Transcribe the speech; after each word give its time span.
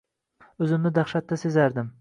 O`zimni 0.65 0.93
dahshatda 0.97 1.41
sezardim 1.47 1.89